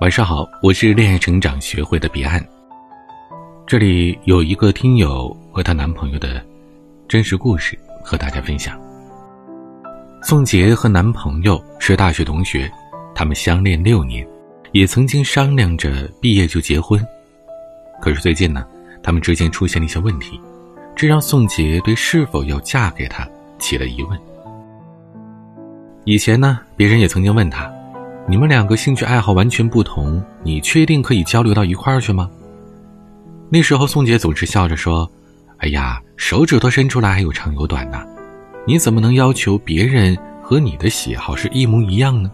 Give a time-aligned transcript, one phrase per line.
[0.00, 2.42] 晚上好，我是恋爱成长学会的彼岸。
[3.66, 6.42] 这里有一个听友和她男朋友的
[7.06, 8.80] 真实故事和大家分享。
[10.22, 12.72] 宋杰和男朋友是大学同学，
[13.14, 14.26] 他们相恋六年，
[14.72, 16.98] 也曾经商量着毕业就结婚。
[18.00, 18.66] 可是最近呢，
[19.02, 20.40] 他们之间出现了一些问题，
[20.96, 23.28] 这让宋杰对是否要嫁给他
[23.58, 24.18] 起了疑问。
[26.04, 27.70] 以前呢，别人也曾经问他。
[28.30, 32.30] 你们两个兴趣爱好完全不同，你确定可以交流到一块儿去吗？
[33.48, 35.10] 那时候宋杰总是笑着说
[35.58, 38.00] ：“哎呀，手指头伸出来还有长有短呢，
[38.64, 42.30] 你怎么能要求别人和你的喜好是一模一样呢？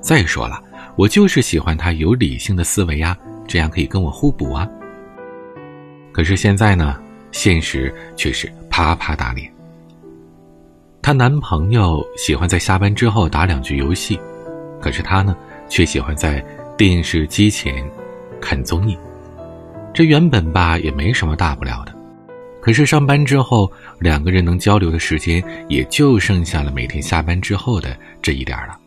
[0.00, 0.60] 再说了，
[0.96, 3.16] 我就是喜欢他有理性的思维呀，
[3.46, 4.68] 这样可以跟我互补啊。”
[6.10, 9.48] 可是现在呢，现实却是啪啪打脸。
[11.00, 14.18] 她男朋友喜欢在下班之后打两局游戏。
[14.80, 15.36] 可是他呢，
[15.68, 16.44] 却喜欢在
[16.76, 17.84] 电视机前
[18.40, 18.96] 看综艺。
[19.92, 21.92] 这原本吧也没什么大不了的，
[22.60, 28.78] 可是上班之后，两个人能交流的时间也就剩下了每天下班之后的这一点了。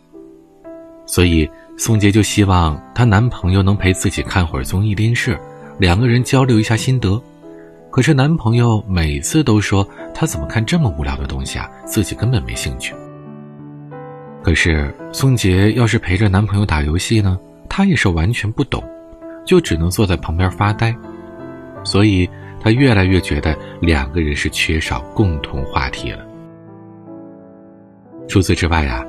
[1.05, 5.37] 所以宋杰就希望她男朋友能陪自己看会儿综艺电视，
[5.77, 7.21] 两个人交流一下心得。
[7.91, 12.95] 可是男朋友每次都说他怎么看这么无聊的东西啊，自己根本没兴趣。
[14.43, 18.83] 可是宋杰要是陪着男朋友打游戏呢，她也是完全不懂，
[19.45, 20.93] 就只能坐在旁边发呆。
[21.85, 26.25] 所以她越来越觉得两个人是缺少共同话题了。
[28.27, 29.01] 除此之外啊，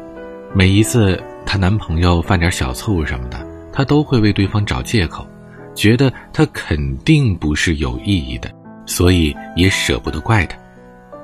[0.55, 5.27] 每一次她男朋友犯点小错误什么的，她都会为对方找借口，
[5.75, 8.49] 觉得他肯定不是有意义的，
[8.87, 10.57] 所以也舍不得怪他。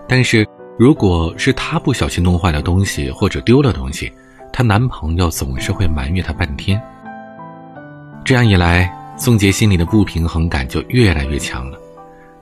[0.08, 0.44] 但是。
[0.80, 4.10] 如果是她不小心弄坏了东西或者丢了东西，
[4.50, 6.80] 她男朋友总是会埋怨她半天。
[8.24, 11.76] 这样一来，宋杰心里的不平衡感就越来越强了，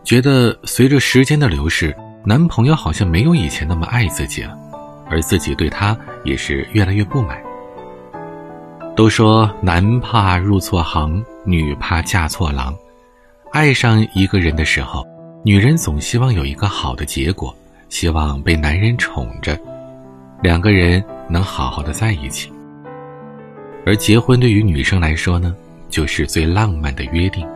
[0.05, 1.93] 觉得随着时间的流逝，
[2.25, 4.57] 男朋友好像没有以前那么爱自己了，
[5.11, 7.37] 而自己对他也是越来越不满。
[8.95, 12.73] 都说男怕入错行，女怕嫁错郎。
[13.51, 15.05] 爱上一个人的时候，
[15.45, 17.53] 女人总希望有一个好的结果。
[17.89, 19.59] 希望被男人宠着，
[20.43, 22.53] 两个人能好好的在一起。
[23.87, 25.55] 而结婚对于女生来说呢，
[25.89, 27.47] 就是最浪漫的约定。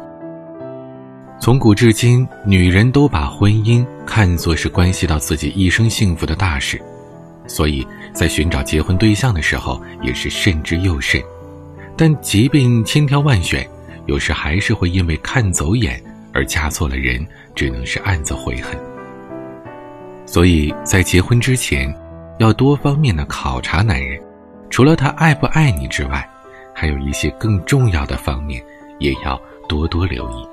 [1.38, 6.80] 从古至今，女人都把婚姻看作是关系到自己一生幸福的大事，
[7.46, 11.20] 所以在寻找结婚对象的时候也是慎之又慎。
[11.96, 13.68] 但即便千挑万选，
[14.06, 18.91] 有时还是会因为看走眼而嫁错了人，只能是暗自悔恨。
[20.32, 21.94] 所以在结婚之前，
[22.38, 24.18] 要多方面的考察男人，
[24.70, 26.26] 除了他爱不爱你之外，
[26.74, 28.64] 还有一些更重要的方面，
[28.98, 29.38] 也要
[29.68, 30.36] 多多留意。《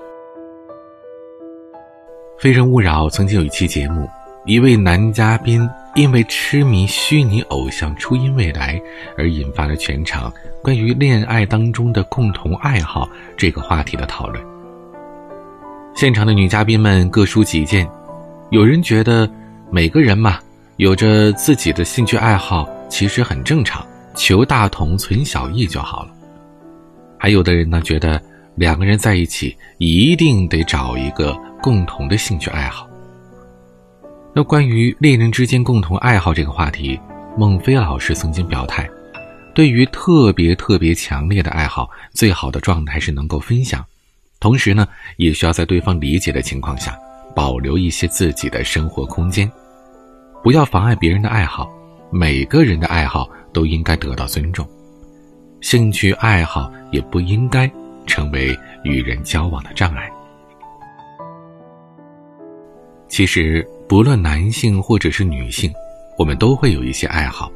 [2.38, 4.06] 非诚勿扰》曾经有一期节目，
[4.46, 8.78] 一位男嘉宾因为痴迷虚拟偶像初音未来，
[9.18, 10.30] 而引发了全场
[10.62, 13.08] 关于恋爱当中的共同爱好
[13.38, 14.44] 这个话题的讨论。
[15.96, 17.90] 现场的女嘉宾们各抒己见，
[18.50, 19.26] 有人觉得。
[19.72, 20.40] 每个人嘛，
[20.78, 23.86] 有着自己的兴趣爱好，其实很正常。
[24.16, 26.12] 求大同存小异就好了。
[27.18, 28.22] 还有的人呢，觉得
[28.56, 32.90] 两个人在一起一定得找一个共同的兴趣爱好。
[34.34, 37.00] 那关于恋人之间共同爱好这个话题，
[37.38, 38.90] 孟非老师曾经表态：，
[39.54, 43.86] 对于特别特别强烈的爱好，最好的状态是能够分享，
[44.40, 44.88] 同时呢，
[45.18, 46.98] 也需要在对方理解的情况下。
[47.40, 49.50] 保留一些自己的生活空间，
[50.44, 51.72] 不要妨碍别人的爱好。
[52.12, 54.68] 每个人的爱好都应该得到尊重，
[55.62, 57.72] 兴趣爱好也不应该
[58.06, 60.12] 成为与人交往的障碍。
[63.08, 65.72] 其实，不论男性或者是女性，
[66.18, 67.50] 我们都会有一些爱好，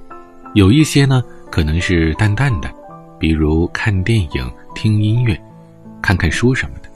[0.54, 1.22] 有一些呢
[1.52, 2.74] 可能是淡淡的，
[3.20, 5.38] 比如看电影、听音乐、
[6.02, 6.93] 看看书什么的。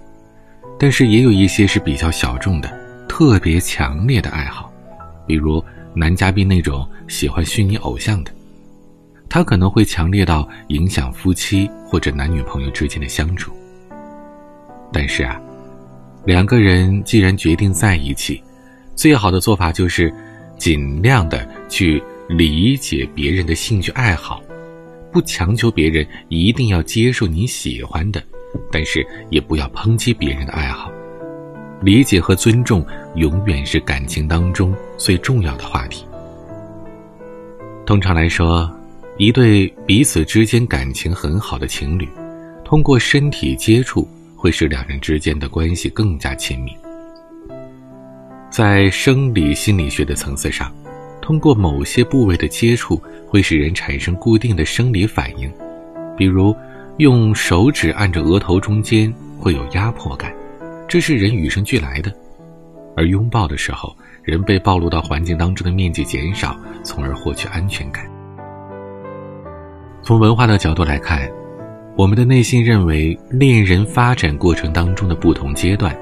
[0.79, 2.69] 但是也有一些是比较小众的、
[3.07, 4.71] 特别强烈的爱好，
[5.25, 5.63] 比如
[5.93, 8.31] 男嘉宾那种喜欢虚拟偶像的，
[9.27, 13.51] 他可能会强烈到影响夫妻或者男女朋友之间的相处。
[14.93, 15.41] 但是啊，
[16.25, 18.41] 两个人既然决定在一起，
[18.95, 20.13] 最好的做法就是
[20.57, 24.41] 尽量的去理解别人的兴趣爱好，
[25.11, 28.23] 不强求别人一定要接受你喜欢的。
[28.71, 30.91] 但是也不要抨击别人的爱好，
[31.81, 32.85] 理解和尊重
[33.15, 36.05] 永远是感情当中最重要的话题。
[37.85, 38.69] 通常来说，
[39.17, 42.07] 一对彼此之间感情很好的情侣，
[42.63, 46.71] 通过身体接触会使两人之间的关系更加亲密。
[48.49, 50.73] 在生理心理学的层次上，
[51.21, 55.51] 通过某些部位的接触会使人产生固定的生理反应，
[56.17, 56.55] 比如
[56.97, 60.33] 用手指按着额头中间会有压迫感，
[60.87, 62.09] 这是人与生俱来的；
[62.95, 68.03] 而拥抱的时候，人被暴露到环境当中的面积减少，从而获取安全感。
[70.01, 71.29] 从文化的角度来看，
[71.95, 75.95] 我们的内心认为恋人发展过程当中的不同阶段，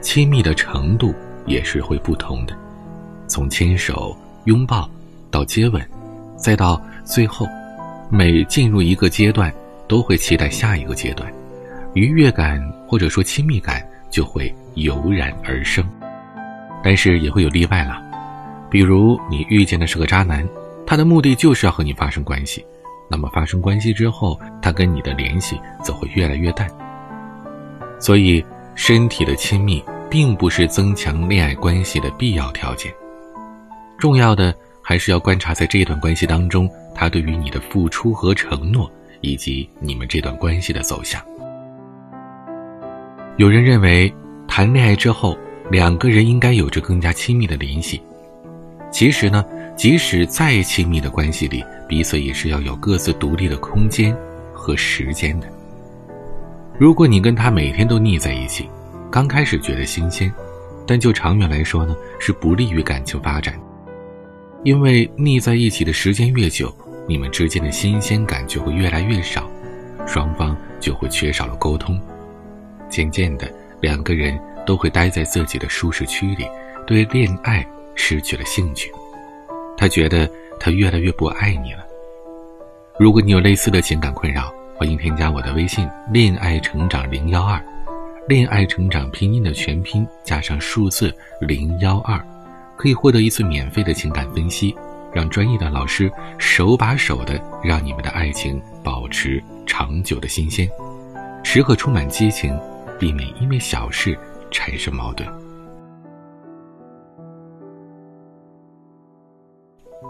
[0.00, 1.14] 亲密的程度
[1.46, 2.56] 也是会不同的，
[3.28, 4.16] 从牵手。
[4.46, 4.86] 拥抱，
[5.30, 5.80] 到接吻，
[6.36, 7.46] 再到最后，
[8.10, 9.50] 每进入一个阶段，
[9.94, 11.32] 都会期待下一个阶段，
[11.92, 13.80] 愉悦感或者说亲密感
[14.10, 15.88] 就会油然而生。
[16.82, 18.02] 但是也会有例外了，
[18.68, 20.44] 比如你遇见的是个渣男，
[20.84, 22.66] 他的目的就是要和你发生关系，
[23.08, 26.68] 那么发生关系之后，他跟你的联系则会越来越淡。
[28.00, 28.44] 所以，
[28.74, 29.80] 身体的亲密
[30.10, 32.92] 并不是增强恋爱关系的必要条件。
[33.96, 34.52] 重要的
[34.82, 38.90] 还是要观察在这段关系当中，他对于你的付出和承诺，
[39.24, 41.20] 以及你们这段关系的走向。
[43.36, 44.12] 有人认为，
[44.46, 45.36] 谈恋爱之后，
[45.70, 48.00] 两个人应该有着更加亲密的联系。
[48.92, 49.44] 其实呢，
[49.76, 54.16] 即使再亲密的关系里，彼此也是要有各自独立的空间
[54.52, 55.48] 和时间的。
[56.78, 58.68] 如果你跟他每天都腻在一起，
[59.10, 60.32] 刚开始觉得新鲜，
[60.86, 63.58] 但就长远来说呢，是不利于感情发展。
[64.62, 66.72] 因为腻在一起的时间越久，
[67.06, 69.48] 你们之间的新鲜感就会越来越少，
[70.06, 72.00] 双方就会缺少了沟通，
[72.88, 76.46] 渐渐的，两个人都会待在自己的舒适区里，
[76.86, 78.90] 对恋爱失去了兴趣。
[79.76, 81.84] 他觉得他越来越不爱你了。
[82.98, 87.60] 如果你有类似的情感困扰，欢迎添加我的微信“恋爱成长零幺二”，
[88.28, 92.18] 恋爱成长拼音的全拼加上数字零幺二。
[92.76, 94.74] 可以获得一次免费的情感分析，
[95.14, 100.68] 让专业的老师手把手的让你们的爱情保持长久的新鲜，
[101.44, 102.58] 时刻充满激情，
[102.98, 104.18] 避免因为小事
[104.50, 105.28] 产生矛盾。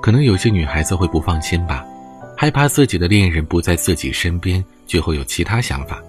[0.00, 1.84] 可能有些女孩子会不放心吧，
[2.36, 6.02] 害怕自己的恋人不在自己身边就会有其他想法，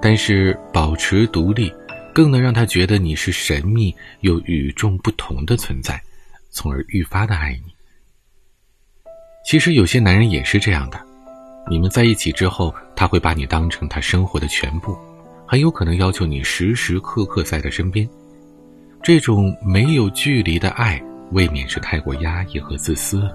[0.00, 1.72] 但是保持独立。
[2.14, 6.00] 更能让他觉得你是神秘又与众不同的存在，
[6.48, 7.75] 从而愈发的爱你。
[9.46, 11.00] 其实有些男人也是这样的，
[11.70, 14.98] 你们在一起之后，他会把你当成他生活的全部，
[15.46, 18.08] 很有可能要求你时时刻刻在他身边。
[19.04, 21.00] 这种没有距离的爱，
[21.30, 23.32] 未免是太过压抑和自私了。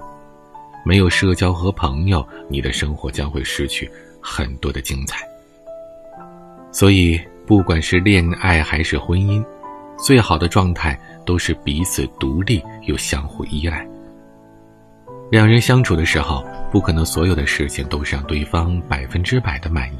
[0.84, 5.26] 没有社交和朋友，你的生活将会失去很多的精彩。
[6.70, 7.18] 所以。
[7.44, 9.44] 不管是恋爱还是婚姻，
[9.98, 13.84] 最好的状态都是彼此独立又相互依赖。
[15.32, 19.96] 两人相处的时候，不可能所有的事情都是让对方百分之百的满意，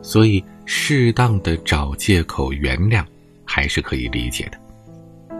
[0.00, 3.04] 所以适当的找借口原谅
[3.44, 4.58] 还是可以理解的，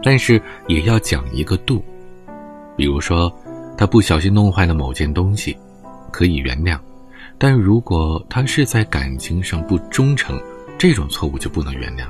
[0.03, 1.83] 但是也要讲一个度。
[2.77, 3.35] 比如说，
[3.75, 5.57] 他不小心弄坏了某件东西，
[6.11, 6.79] 可以原谅，
[7.39, 10.39] 但如果他是在感情上不忠诚，
[10.77, 12.05] 这种错误就不能原谅。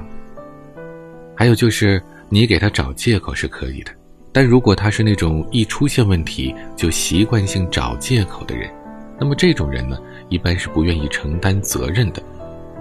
[1.34, 3.92] 还有就是，你给他找借口是可以的，
[4.36, 8.70] 但如果他是那种一出现问题就习惯性找借口的人，
[9.18, 12.22] 那么这种人呢，一般是不愿意承担责任的，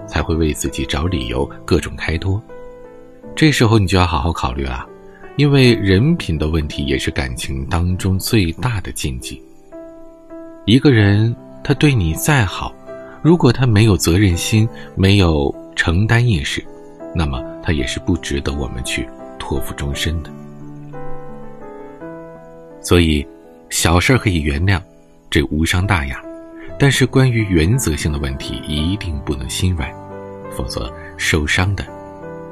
[0.04, 2.42] 才会为自己找理由，各种开脱。
[3.36, 4.84] 这时候你就要好好考虑了，
[5.36, 9.40] 因为人品的问题也是感情当中最大的禁忌。
[10.64, 11.32] 一个人
[11.62, 12.74] 他对你再好，
[13.22, 15.54] 如果他没有责任心，没有。
[15.76, 16.64] 承担意识，
[17.14, 19.08] 那么他也是不值得我们去
[19.40, 20.30] 托付终身的。
[22.84, 23.26] 所以，
[23.70, 24.80] 小事儿可以原谅，
[25.30, 26.16] 这无伤大雅；
[26.78, 29.90] 但是关于原则性的问题，一定不能心软，
[30.50, 31.84] 否则受伤的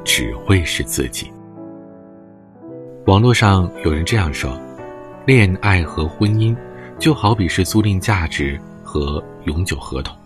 [0.04, 1.30] 只会是自己。
[3.06, 4.58] 网络上有人这样说：，
[5.26, 6.56] 恋爱和婚姻
[6.98, 10.16] 就好比是租赁价值和永久合同。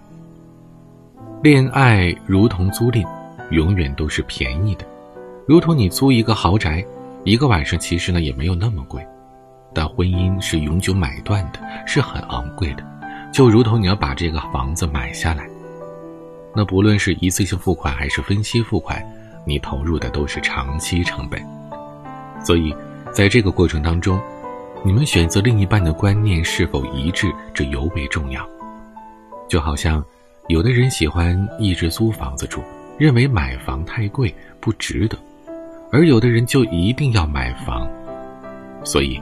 [1.43, 3.05] 恋爱如同租赁，
[3.51, 4.85] 永远都是便宜的，
[5.49, 6.87] 如同你租一个豪宅，
[7.25, 9.05] 一个晚上其实呢也没有那么贵。
[9.97, 12.85] 婚姻是永久买断的，是很昂贵的，
[13.33, 15.49] 就如同你要把这个房子买下来，
[16.55, 19.03] 那不论是一次性付款还是分期付款，
[19.47, 21.43] 你投入的都是长期成本。
[22.45, 22.77] 所以，
[23.11, 24.21] 在这个过程当中，
[24.85, 28.47] 你们选择另一半的观念是否一致，这尤为重要。
[29.49, 30.05] 就好像。
[30.49, 32.63] 有的人喜欢一直租房子住，
[32.97, 35.19] 认为买房太贵不值得；
[35.91, 37.85] 而有的人就一定要买房。
[38.85, 39.21] 所以，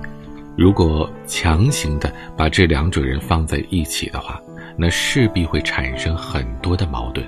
[0.57, 4.41] 如果强行的把这两种人放在一起的话，
[4.77, 7.27] 那势必会产生很多的矛盾。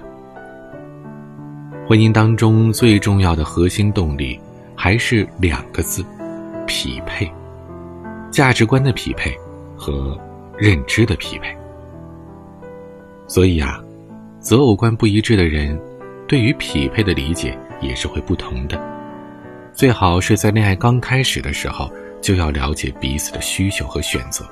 [1.88, 4.38] 婚姻当中最重要的核心动力
[4.74, 6.04] 还是两个字：
[6.66, 7.30] 匹配。
[8.30, 9.34] 价值观的匹配
[9.76, 10.18] 和
[10.58, 11.56] 认知的匹配。
[13.26, 13.80] 所以啊，
[14.38, 15.80] 择偶观不一致的人，
[16.28, 18.80] 对于匹配的理解也是会不同的。
[19.72, 24.44] 最好是在恋爱刚开始的时候就要了解彼此的需求和选择。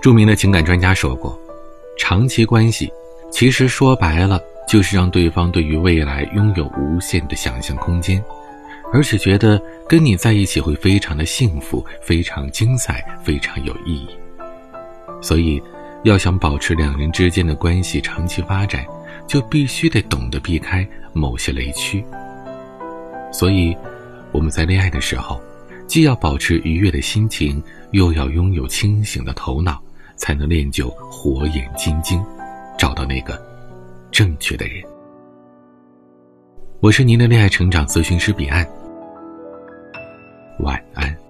[0.00, 1.38] 著名的情感专家说过，
[1.98, 2.92] 长期关系。
[3.30, 8.24] 其实说白了，就是让对方对于未来拥有无限的想象空间，
[8.90, 14.08] 而且觉得跟你在一起会非常的幸福、非常精彩、非常有意义。
[15.20, 15.62] 所以，
[16.04, 18.86] 要想保持两人之间的关系长期发展，
[19.26, 22.02] 就必须得懂得避开某些雷区。
[23.30, 23.76] 所以，
[24.32, 25.40] 我们在恋爱的时候，
[25.86, 29.80] 既要保持愉悦的心情，又要拥有清醒的头脑，
[30.16, 32.24] 才能练就火眼金睛。
[32.78, 33.44] 找到那个
[34.12, 34.80] 正确的人。
[36.80, 38.64] 我是您的恋爱成长咨询师彼岸。
[40.60, 41.27] 晚安。